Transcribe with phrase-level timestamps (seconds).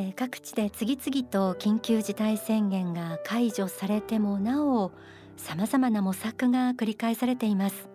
[0.00, 4.92] えー、各地で次々と緊急事態宣言が解除されてもなお
[5.36, 7.88] 様々な模索が繰り返されています。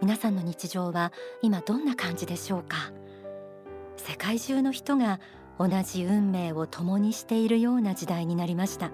[0.00, 1.12] 皆さんの日常は
[1.42, 2.90] 今どんな感じでしょうか？
[3.98, 5.20] 世界中の人が
[5.58, 8.90] 同じ運命を共にしているような時代になりました。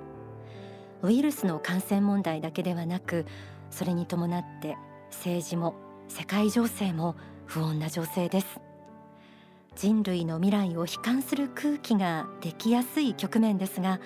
[1.03, 3.25] ウイルスの感染問題だけではなく
[3.71, 4.77] それに伴って
[5.11, 5.75] 政治も
[6.09, 7.15] 世界情勢も
[7.47, 8.61] 不穏な情勢です。
[9.77, 14.01] 人類の未来を悲観する空気ができやすい局面ですが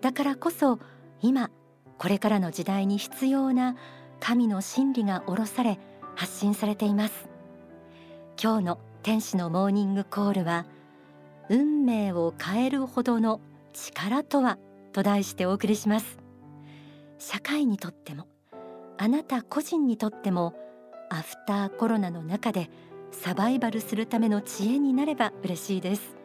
[0.00, 0.78] だからこそ
[1.20, 1.50] 今
[1.98, 3.76] これからの時代に必要な
[4.20, 5.78] 神の真理が下ろされ
[6.14, 7.28] 発信されています。
[8.42, 10.66] 今日の天使のモーニングコールは
[11.50, 13.40] 運命を変えるほどの
[13.74, 14.58] 力とは
[14.92, 16.18] と題してお送りします。
[17.18, 18.28] 社会にとっても
[18.96, 20.54] あなた個人にとっても
[21.10, 22.70] アフターコロナの中で
[23.12, 26.16] サバイバルするための知恵になれば嬉しいです。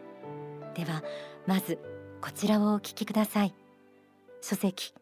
[0.76, 1.04] では
[1.48, 1.80] まず
[2.22, 3.54] こちらをお聞きください。
[4.42, 4.94] 書籍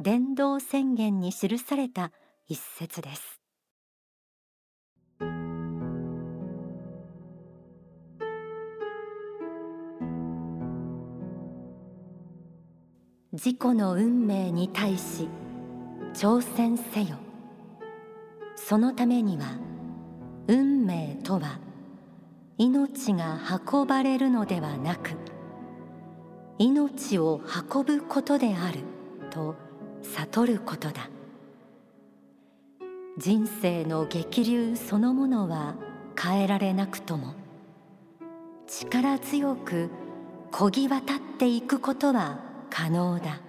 [0.00, 2.12] 伝道宣言に記された
[2.48, 3.40] 一節です。
[13.32, 15.28] 自己の運命に対し
[16.14, 17.16] 挑戦せよ。
[18.56, 19.71] そのためには
[20.48, 21.58] 運命とは
[22.58, 23.38] 命が
[23.72, 25.10] 運ばれるのではなく
[26.58, 27.40] 命を
[27.72, 28.80] 運ぶことである
[29.30, 29.56] と
[30.02, 31.08] 悟ることだ。
[33.18, 35.74] 人生の激流そのものは
[36.20, 37.34] 変えられなくとも
[38.66, 39.90] 力強く
[40.50, 42.38] 漕ぎ渡っていくことは
[42.70, 43.40] 可能だ。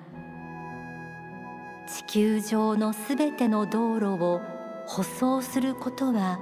[1.87, 4.41] 地球上のすべての道路を
[4.85, 6.39] 舗装することは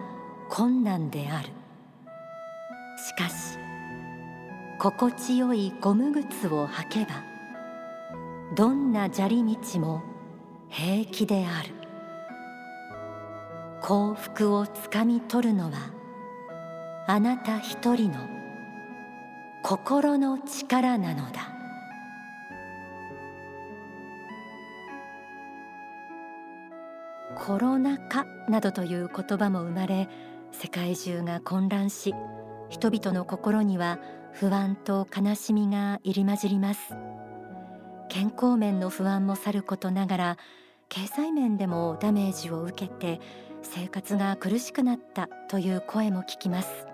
[0.51, 1.47] 困難である。
[2.97, 3.57] しかし
[4.79, 7.23] 心地よいゴム靴を履けば
[8.53, 10.03] どんな砂利道も
[10.67, 11.69] 平気である。
[13.81, 15.93] 幸福をつかみ取るのは
[17.07, 18.19] あなた一人の
[19.63, 21.47] 心の力なのだ。
[27.35, 30.09] コロナ禍などという言葉も生まれ
[30.51, 32.13] 世界中が混乱し
[32.69, 33.99] 人々の心には
[34.33, 36.93] 不安と悲しみが入り混じります。
[38.09, 40.37] 健康面の不安もさることながら
[40.89, 43.21] 経済面でもダメージを受けて
[43.61, 46.87] 生活が苦しくなったという声も聞きます。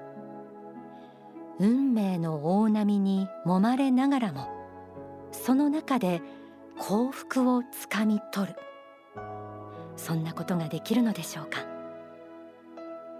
[1.59, 4.47] 運命の大波に揉まれながらも
[5.31, 6.22] その中で
[6.78, 8.56] 幸福をつかみ取る。
[9.95, 11.76] そんなことができるのでしょうか。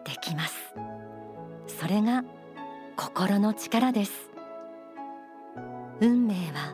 [0.08, 0.56] できます。
[1.68, 2.24] それが
[2.96, 4.32] 心の力です。
[6.00, 6.74] 運命は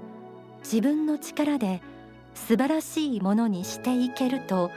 [0.60, 1.82] 自分の力で
[2.36, 4.70] 素晴らしいものにしていけると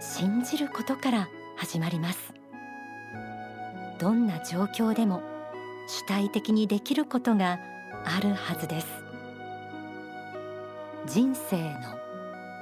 [0.00, 2.34] 信じることから始まります。
[3.98, 5.22] どんな状況でも
[5.88, 7.58] 主体的にできることが
[8.04, 8.86] あるはずです。
[11.06, 11.80] 人生の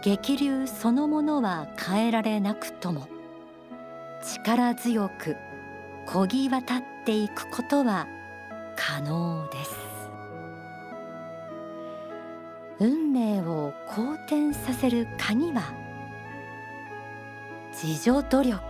[0.03, 3.09] 激流そのものは変えられなくとも
[4.23, 5.37] 力強く
[6.07, 8.07] 漕ぎ渡っていくことは
[8.77, 9.71] 可能です。
[12.79, 15.73] 運命を好転させる鍵は
[17.71, 18.61] 自助努力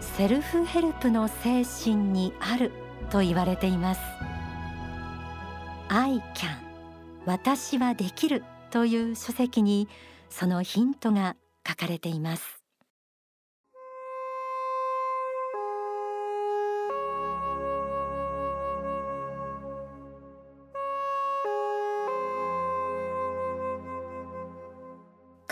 [0.00, 2.72] セルフヘルプの精神にある
[3.10, 4.00] と言われています。
[5.88, 6.56] I can
[7.24, 9.88] 私はできるという書籍に
[10.30, 12.61] そのヒントが書かれています。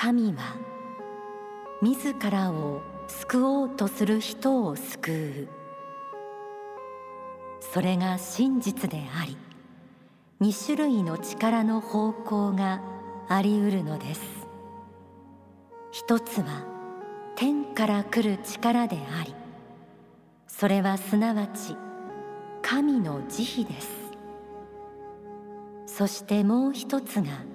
[0.02, 0.56] 神は
[1.82, 5.48] 自らを救おうとする人を救う。
[7.60, 9.36] それが真実であり
[10.40, 12.80] 2種類の力の方向が
[13.28, 14.22] ありうるのです。
[15.90, 16.64] 一つは
[17.36, 19.34] 天から来る力であり
[20.48, 21.76] それはすなわち
[22.62, 23.90] 神の慈悲です。
[25.84, 27.49] そしてもう一つが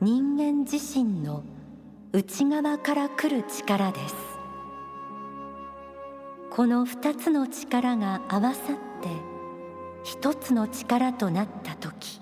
[0.00, 1.44] 人間自身の
[2.12, 4.14] 内側から来る力です。
[6.50, 9.08] この二つの力が合わさって
[10.02, 12.20] 一つの力となった時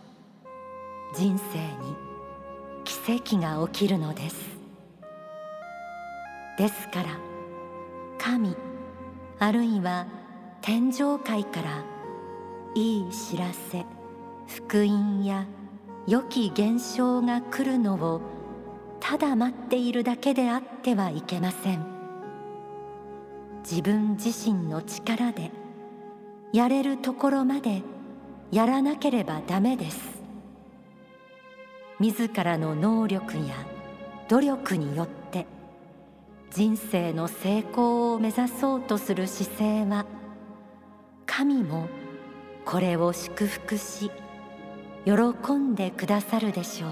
[1.14, 1.96] 人生に
[2.84, 4.36] 奇跡が起きるのです。
[6.58, 7.19] ですから
[8.19, 8.54] 神
[9.38, 10.06] あるいは
[10.60, 11.84] 天上界から
[12.74, 13.84] いい知らせ
[14.46, 15.46] 福音や
[16.06, 18.20] 良き現象が来るのを
[18.99, 21.87] ただ待っているだけであってはいけません。
[23.62, 25.52] 自分自身の力で
[26.52, 27.82] やれるところまで
[28.50, 30.22] やらなければダメです。
[32.00, 33.55] 自らの能力や
[34.28, 35.46] 努力によって
[36.50, 40.05] 人生の成功を目指そうとする姿勢は
[41.26, 41.87] 神も
[42.64, 44.10] これを祝福し
[45.04, 45.12] 喜
[45.54, 46.90] んでくださるでしょう。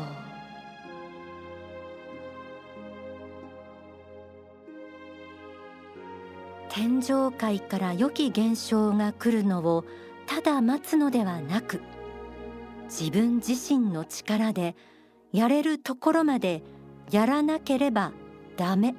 [6.69, 9.85] 天上界から良き現象が来るのを
[10.27, 11.81] ただ待つのではなく
[12.85, 14.77] 自分自身の力で
[15.33, 16.63] やれるところまで
[17.11, 18.13] やらなければ
[18.57, 18.95] ダメ。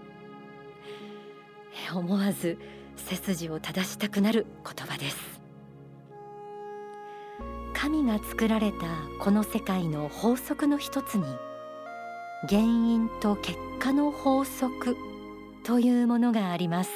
[1.93, 2.57] 思わず
[2.95, 5.40] 背筋を正したくなる言葉です。
[7.81, 8.85] 神が作られた
[9.17, 11.23] この世界の法則の一つに
[12.47, 14.95] 原因と結果の法則
[15.63, 16.91] というものがあります。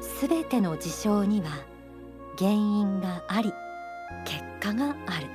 [0.00, 1.50] すべての事象には
[2.38, 3.52] 原因があり
[4.24, 5.26] 結果がある。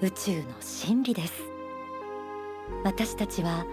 [0.00, 1.34] 宇宙の真理です。
[2.82, 3.64] 私たちは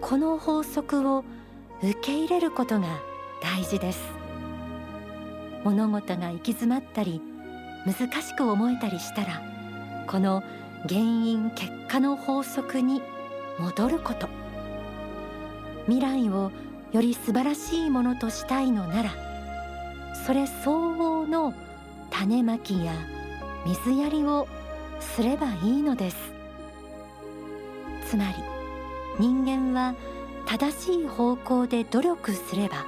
[0.00, 1.24] この法則を
[1.84, 2.98] 受け入れることが
[3.40, 4.00] 大事です。
[5.62, 7.29] 物事が行き詰まったり
[7.86, 9.42] 難しく思えたりしたら
[10.06, 10.42] この
[10.88, 13.02] 原因結果の法則に
[13.58, 14.28] 戻ること。
[15.86, 16.52] 未来を
[16.92, 19.10] より素晴らしいものとしたいのなら
[20.26, 21.54] それ相応の
[22.10, 22.92] 種まきや
[23.66, 24.46] 水やりを
[25.00, 26.16] すればいいのです。
[28.08, 28.34] つまり
[29.18, 29.94] 人間は
[30.46, 32.84] 正しい方向で努力すれば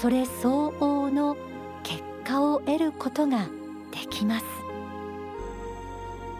[0.00, 1.36] それ相応の
[1.82, 3.46] 結果を得ることが
[3.92, 4.44] できます。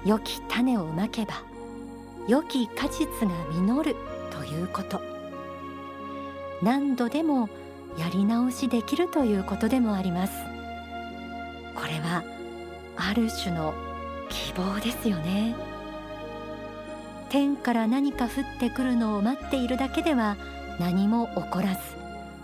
[0.04, 1.44] 良き種をまけば
[2.26, 3.96] 良き果実が実る
[4.30, 5.00] ということ。
[6.62, 7.48] 何度でも
[7.96, 10.32] やり直しできるということでもあります。
[11.74, 12.24] これは
[12.96, 13.74] ある種の
[14.28, 15.54] 希望ですよね。
[17.28, 20.36] 天から何か降ってくるのを待っているだけでは
[20.78, 21.80] 何も起こらず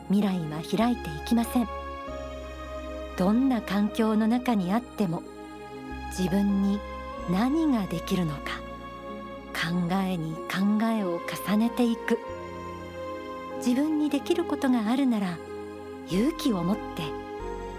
[0.08, 1.77] 未来は開いていきません。
[3.18, 5.24] どんな環境の中にあっても
[6.16, 6.78] 自分に
[7.28, 8.60] 何ができるのか
[9.52, 12.18] 考えに考えを重ねていく。
[13.58, 15.36] 自分にできることがあるなら
[16.08, 17.02] 勇気を持って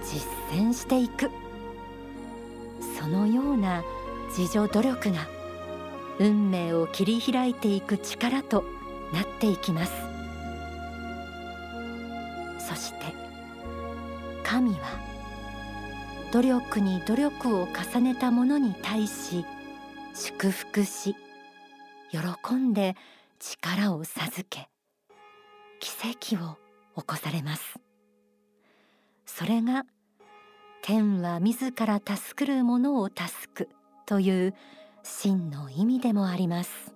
[0.04, 0.28] 実
[0.60, 1.32] 践していく。
[3.00, 3.82] そのような
[4.38, 5.26] 自助努力が
[6.20, 8.66] 運命を切り開いていく力と
[9.14, 9.94] なっていきます。
[12.60, 13.06] そして
[14.44, 15.09] 神は
[16.32, 19.46] 努力に努力を重ねた者に対し
[20.14, 21.16] 祝福し
[22.12, 22.96] 喜んで
[23.40, 24.70] 力を授け
[25.80, 25.90] 奇
[26.36, 26.58] 跡を
[27.00, 27.80] 起こされます。
[29.26, 29.86] それが
[30.82, 33.70] 天は自ら助くる者を助く
[34.06, 34.54] という
[35.04, 36.94] 真の意味でもあります。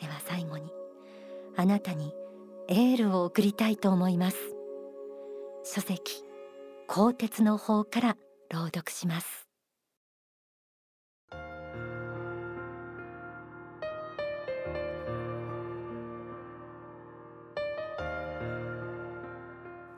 [0.00, 0.72] では最後に
[1.56, 2.12] あなたに
[2.68, 4.36] エールを送りたいと思います。
[5.64, 6.27] 書籍
[6.90, 8.16] 鋼鉄の方から
[8.50, 9.46] 朗読します。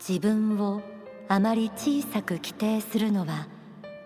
[0.01, 0.83] 自分を
[1.29, 3.47] あまり小さく規定するのは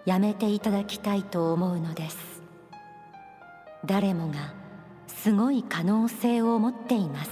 [0.04, 2.42] やめていただきたいと思うのです。
[3.86, 4.52] 誰もが
[5.06, 7.30] すごい可能性を持っています。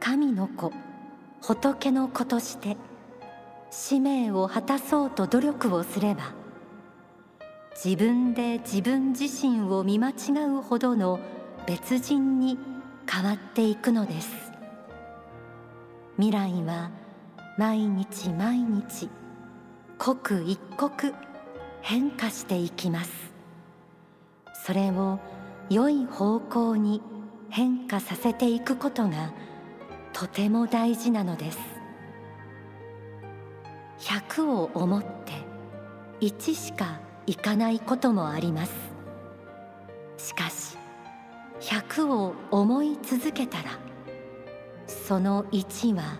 [0.00, 0.72] 神の子
[1.40, 2.76] 仏の子として
[3.70, 6.32] 使命を果たそうと努力をすれば
[7.82, 10.14] 自分で自分自身を見間違
[10.58, 11.20] うほどの
[11.66, 12.58] 別人に
[13.08, 14.30] 変わっていくのです。
[16.16, 16.90] 未来は
[17.56, 19.08] 毎日毎日
[19.96, 21.14] 刻一刻
[21.82, 23.32] 変化していきます。
[24.66, 25.20] それを
[25.70, 27.00] 良い方向に
[27.48, 29.32] 変化させていくことが
[30.12, 31.77] とても大事なのです。
[33.98, 35.32] 100を思って
[36.20, 38.72] 1しかいかないこともあります。
[40.16, 40.76] しかし
[41.60, 43.78] 100を思い続けたら
[44.86, 46.18] その1は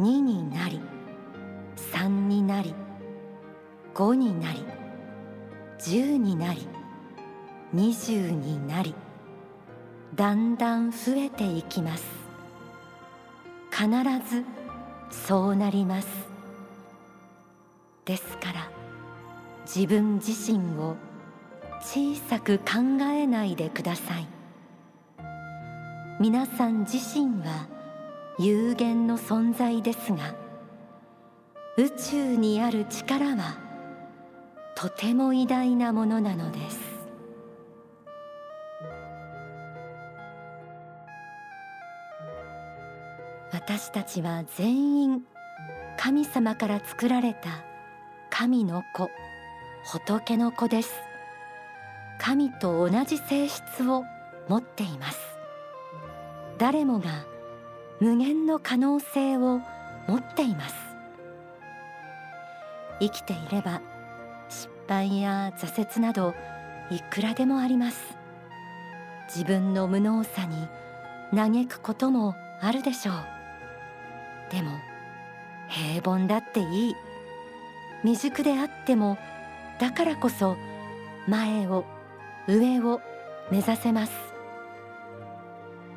[0.00, 0.80] 2になり
[1.92, 2.74] 3になり
[3.94, 4.64] 5になり
[5.78, 6.68] 10になり
[7.74, 8.94] 20になり
[10.14, 12.04] だんだん増えていきます。
[13.70, 13.88] 必
[14.28, 14.44] ず
[15.10, 16.08] そうなります。
[18.10, 18.68] ですから
[19.64, 20.96] 自分自身を
[21.80, 24.26] 小さく考えないでください。
[26.18, 27.68] 皆さん自身は
[28.36, 30.34] 有限の存在ですが
[31.78, 33.56] 宇宙にある力は
[34.74, 36.80] とても偉大なものなのです。
[43.52, 45.22] 私たちは全員
[45.96, 47.69] 神様から作られた
[48.30, 49.10] 神の子
[49.84, 50.94] 仏の子です。
[52.18, 54.04] 神と同じ性質を
[54.48, 55.18] 持っています。
[56.56, 57.26] 誰もが
[58.00, 59.60] 無限の可能性を
[60.06, 60.74] 持っています。
[63.00, 63.82] 生きていれば
[64.48, 66.34] 失敗や挫折など
[66.90, 68.16] いくらでもあります。
[69.26, 70.68] 自分の無能さに
[71.34, 73.14] 嘆くこともあるでしょう。
[74.52, 74.70] でも
[75.68, 76.96] 平凡だっていい。
[78.02, 79.18] 未熟であっても
[79.78, 80.56] だからこそ
[81.28, 81.84] 前を
[82.48, 83.00] 上を
[83.50, 84.12] 目指せます。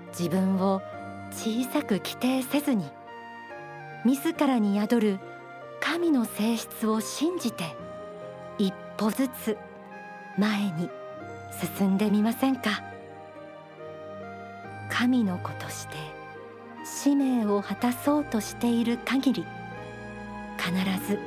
[0.10, 0.82] 自分を
[1.32, 2.86] 小さく規定せずに
[4.06, 5.20] 自らに宿る
[5.82, 7.76] 神の性質を信じて
[8.60, 9.58] 一歩ずつ
[10.38, 10.90] 前に
[11.78, 12.84] 進んでみませんか？
[14.90, 15.96] 神の子として
[16.86, 19.46] 使命を果たそうとしている限り
[20.58, 20.72] 必
[21.08, 21.18] ず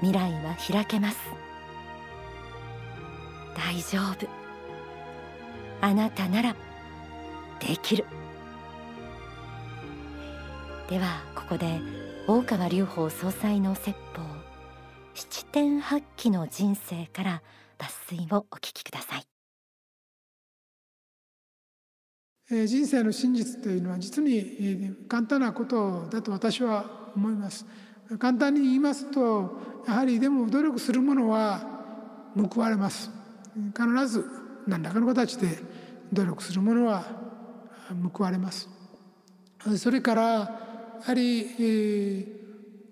[0.00, 1.18] 未来は開けます。
[3.56, 4.28] 大丈夫。
[5.80, 6.56] あなたなら
[7.60, 8.04] できる。
[10.88, 11.80] ではここで
[12.26, 14.22] 大川隆法総裁の説法
[15.14, 17.42] 七点八起の人生から
[17.78, 19.24] 抜粋をお聞きください、
[22.50, 27.66] えー、人生の真実というのは実に簡単なことだと私は思います。
[28.16, 31.60] 簡単に言いますとやはりでも努力するものは
[32.34, 33.10] 報われます。
[33.76, 34.24] 必ず
[34.66, 35.58] 何らかの形で
[36.12, 37.04] 努力するものは
[38.14, 38.68] 報われます。
[39.76, 40.50] それからや
[41.02, 42.28] はり、えー、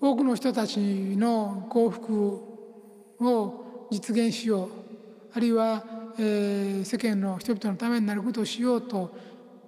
[0.00, 2.40] 多くの人たちの幸福
[3.20, 4.68] を実現しよう
[5.32, 5.84] あるいは、
[6.18, 9.14] えー、世間の人々のためになることをしようと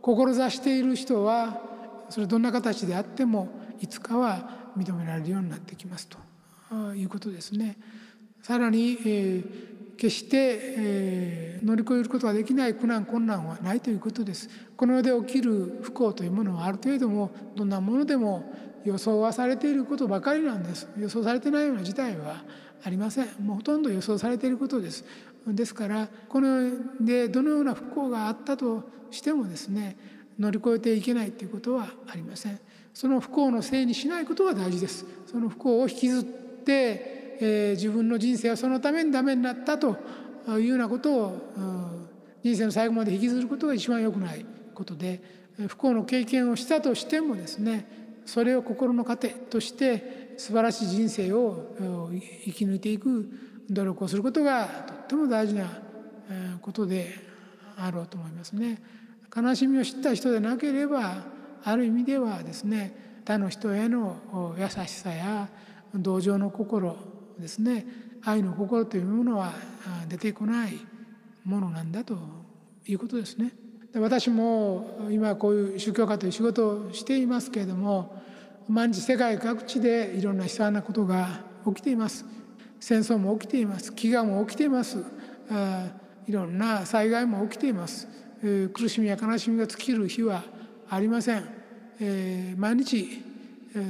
[0.00, 1.60] 志している人は
[2.08, 3.48] それどんな形であっても
[3.80, 6.18] いつかは認められるようになってきますと。
[6.94, 7.78] いうことですね。
[8.42, 14.48] さらに、えー決して、えー、乗り越えることができない苦難困難はないということです。
[14.76, 18.54] この世で起きる不幸というものはある程度もどんなものでも
[18.84, 20.88] 予想はされていることばかりなんです。
[20.96, 22.44] 予想されてないような事態は
[22.84, 23.26] ありません。
[23.40, 25.04] もうほとんど予想されていることです。
[25.48, 26.70] ですからこの世
[27.00, 29.96] でどのような不幸があったとしてもですね
[30.38, 32.58] 乗り越えていけないということはありません
[32.94, 39.96] その不幸のせいにしないことが大事ですその不幸を引きずってえー、自分の人生はそのためにダメになったと
[40.48, 42.08] いうようなことを
[42.42, 45.22] 人生の最後まで引きずることが一番良くないことで
[45.68, 52.10] 不幸の経験をしたとしてもですねそれを心の糧として素晴らしい人生を
[52.46, 53.28] 生き抜いていく
[53.70, 55.66] 努力をすることがとっても大事な
[56.60, 57.14] ことで
[57.76, 58.80] あろうと思いますね。
[59.34, 61.24] 悲しみを知った人でなければ
[61.64, 65.48] ある意味ではですね他の人への優しさや
[65.94, 66.96] 同情の心
[67.38, 67.86] ですね
[68.24, 69.52] 愛の心というものは
[70.08, 70.78] 出てこない
[71.44, 72.18] ものなんだと
[72.86, 73.52] いうことですね。
[73.92, 78.16] で私も今こういう宗教家という仕事をしていますけれども
[78.68, 82.24] 毎日世界各地でいろんな悲惨なことが起きています。
[82.80, 83.92] 戦争も起きています。
[83.92, 85.04] 飢餓も起きています。
[85.50, 85.88] あ
[86.26, 88.08] いろんな災害も起きています。
[88.72, 90.44] 苦しみや悲しみが尽きる日は
[90.88, 91.44] ありません。
[92.56, 93.22] 毎日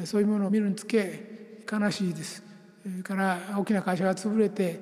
[0.05, 2.43] そういうものを見るにつけ悲しいです。
[2.83, 4.81] それから大きな会社が潰れて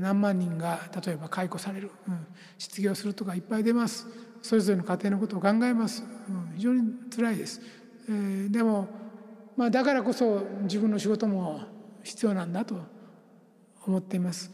[0.00, 2.26] 何万人が例えば解雇される、うん、
[2.56, 4.06] 失業するとかいっぱい出ます。
[4.40, 6.82] それぞれの家庭のことを考えます、うん、非常に
[7.14, 7.60] 辛いです、
[8.08, 8.88] えー、でも、
[9.56, 11.60] まあ、だからこそ自分の仕事も
[12.02, 12.74] 必要なんだと
[13.86, 14.50] 思っています。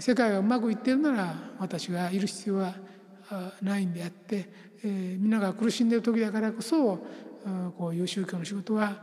[0.00, 2.74] 世界がうまくいっているなら私がいる必要は
[3.62, 4.48] ないんであって、
[4.84, 6.98] えー、みんなが苦しんでる時だからこそ
[7.78, 9.02] こういう宗教の仕事は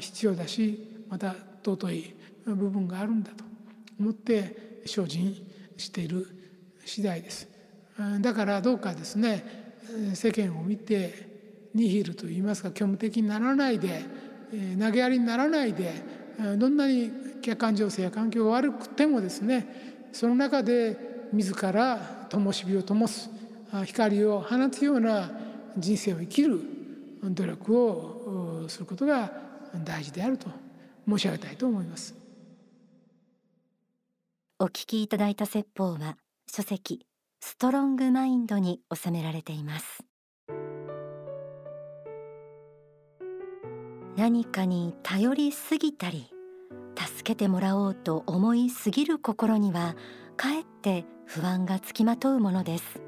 [0.00, 2.14] 必要だしまた尊い
[2.46, 3.44] 部分があるんだと
[4.00, 5.36] 思って精進
[5.76, 6.26] している
[6.84, 7.48] 次第です。
[8.20, 9.74] だからどうかですね
[10.14, 11.28] 世間を見て
[11.74, 14.02] ニヒルといいますか虚無的にならないで
[14.80, 15.92] 投げやりにならないで
[16.56, 17.10] どんなに
[17.42, 23.30] 客観情勢や環境が悪くてもですねその中で自ら灯火を灯す。
[23.84, 25.30] 光を放つような
[25.76, 26.60] 人生を生きる
[27.22, 29.32] 努力をすることが
[29.84, 30.48] 大事であると
[31.08, 32.22] 申し上げたいと思います。
[34.62, 36.16] お聞きいただいた説法は
[36.48, 37.04] 書籍
[37.40, 40.04] ストロングマインドに収められています
[44.16, 46.30] 何かに頼りすぎたり
[46.96, 49.96] 助けてもらおうと思いすぎる心には
[50.36, 53.00] かえって不安がつきまとうものです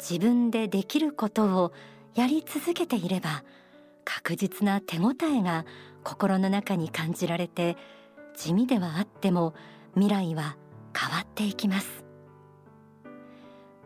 [0.00, 1.72] 自分でできることを
[2.14, 3.44] やり続けていれば
[4.04, 5.64] 確実な手応えが
[6.02, 7.76] 心の中に感じられて
[8.34, 9.54] 地味ではあっても
[9.94, 10.56] 未来は
[10.96, 12.04] 変わっていきます。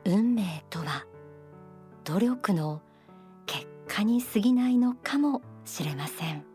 [0.04, 1.06] 運命とは
[2.04, 2.80] 努力の
[3.47, 6.54] 結果に過ぎないのかもしれません。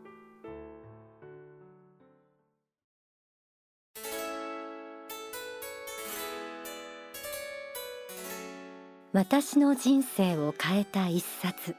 [9.12, 11.74] 私の人生を変えた一冊。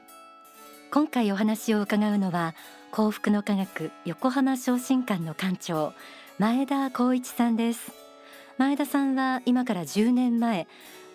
[0.90, 2.54] 今回お話を伺うのは
[2.90, 5.94] 幸福の科学横浜昇進館の館長
[6.38, 7.90] 前田光一さんです。
[8.58, 10.66] 前田さんは今から10年前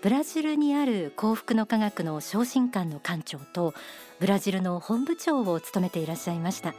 [0.01, 3.75] ブラジルにある幸福の科学の昇進館の館長と
[4.19, 6.73] ブラジルの本部長を務めていらっしゃいました。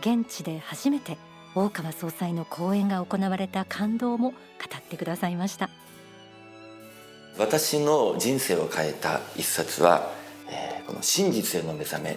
[0.00, 1.16] 現地で初めて
[1.54, 4.36] 大川総裁の講演が行われた感動も語
[4.76, 5.70] ってくださいました。
[7.38, 10.12] 私の人生を変えた一冊は、
[10.48, 12.10] えー、この真実への目覚め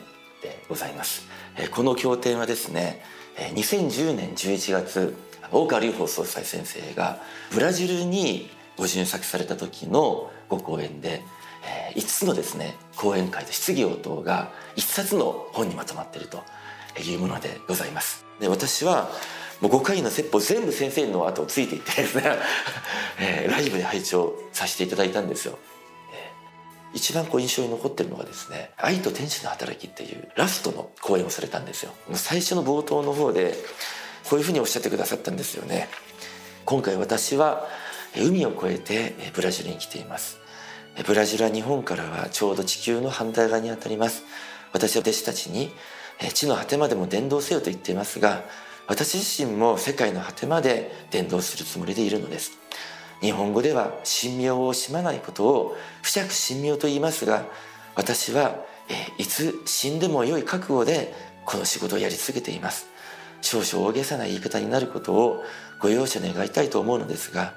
[0.43, 3.01] でございます、えー、この経典はですね
[3.55, 5.15] 2010年11月
[5.51, 7.19] 大川隆法総裁先生が
[7.51, 11.23] ブラジルにご入作された時のご講演で、
[11.93, 16.43] えー、5つのですね講演会と質疑応答が1冊の本にまとまっていると
[17.01, 18.25] いうものでございます。
[18.39, 19.09] で私は
[19.61, 22.23] もう5回の説法全部先生の後をついていってですね、
[23.19, 25.57] えー、ライブで拝聴させていただいたんですよ。
[26.13, 31.93] えー、一番こう印象に残ってるのがですね「愛と天使の働き」っていうラストの講演をされたんですよ。
[32.13, 33.57] 最初の冒頭の方で
[34.29, 35.89] こういうふうにおっしゃってくださったんですよね。
[36.65, 37.65] 今回私は
[38.15, 40.37] 海を越えてブラジルに来ています
[41.05, 44.23] ブラジルは日本からはちょうど地球の反対側にあたります
[44.73, 45.71] 私は弟子たちに
[46.33, 48.43] 地の果てまでも伝道せよと言っていますが
[48.87, 52.53] 私自身も世界の果てまで伝道するつもりでいるのです。
[53.21, 57.45] 日本語では神妙を惜しまないことを不釈神妙と言いますが
[57.95, 58.55] 私は、
[59.17, 61.13] いつ死んでも良い覚悟で
[61.45, 62.87] この仕事をやり続けています。
[63.41, 65.43] 少々大げさな言い方になることを
[65.79, 67.53] ご容赦願いたいと思うのですが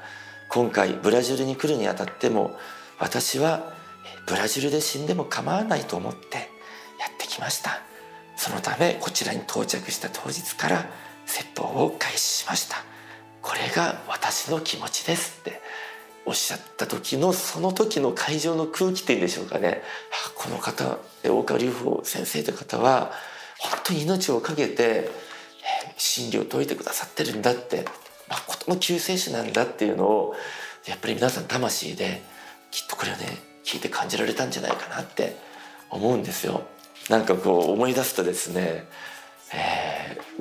[0.48, 2.56] 今回ブラジルに来るにあたっても
[2.98, 3.72] 私は
[4.26, 6.36] ブラジルで死んでも構わないと思って
[6.98, 7.82] やってきました。
[8.36, 10.86] そのためこちらに到着した当日から
[11.30, 12.76] 説法を開始しました。
[13.42, 15.60] これが私の気持ちですって。
[16.26, 19.82] おっしゃった時のその時の会場の空気っていうんでしょうかね。
[20.36, 23.10] この方大川隆法先生という方は
[23.58, 25.10] 本当に命を懸けて
[25.96, 27.84] 真理を説いてくださってるんだって。
[28.30, 30.34] 誠の救世主なんだっていうのを
[30.86, 32.22] やっぱり皆さん魂で
[32.70, 33.26] きっとこれをね
[33.64, 35.36] 聞いて感じられたんじゃないかなって
[35.90, 36.62] 思うんですよ。
[37.08, 38.84] なんかこう思い出すとですね
[39.52, 39.89] えー、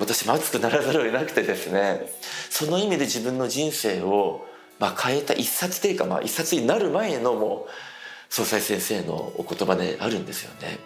[0.00, 2.00] 私も熱くならざるを得なくてですね
[2.48, 4.46] その意味で自分の人生を、
[4.78, 7.70] まあ、変えた一冊というか、まあ、一冊になる前のもう
[8.30, 10.78] 総裁先生のお言葉であるんですよね。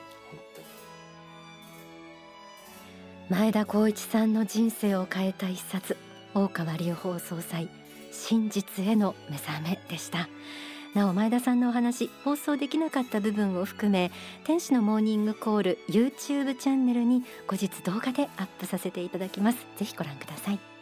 [3.31, 5.96] 前田光一さんの人生を変えた一冊
[6.35, 7.68] 大川隆法総裁
[8.12, 10.29] 真実への目覚めでした
[10.94, 14.12] なお前田さんのお話放送できなかった部分を含め
[14.44, 19.59] 天使のモーニングコール YouTube チャンネルに後日動画でアップさせていただきます。
[19.76, 20.73] ぜひご覧ください。